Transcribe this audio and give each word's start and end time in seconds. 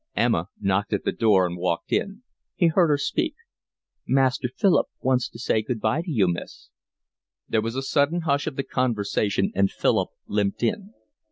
Emma 0.15 0.47
knocked 0.59 0.93
at 0.93 1.03
the 1.03 1.11
door 1.11 1.45
and 1.45 1.55
walked 1.59 1.91
in. 1.91 2.23
He 2.55 2.69
heard 2.69 2.87
her 2.87 2.97
speak. 2.97 3.35
"Master 4.07 4.49
Philip 4.49 4.87
wants 4.99 5.29
to 5.29 5.37
say 5.37 5.61
good 5.61 5.79
bye 5.79 6.01
to 6.01 6.09
you, 6.09 6.27
miss." 6.27 6.69
There 7.47 7.61
was 7.61 7.75
a 7.75 7.83
sudden 7.83 8.21
hush 8.21 8.47
of 8.47 8.55
the 8.55 8.63
conversation, 8.63 9.51
and 9.53 9.69
Philip 9.69 10.09
limped 10.27 10.63
in. 10.63 10.95